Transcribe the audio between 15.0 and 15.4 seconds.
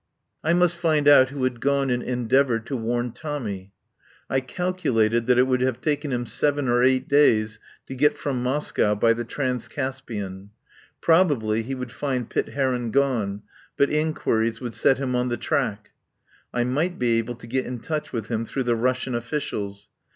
on the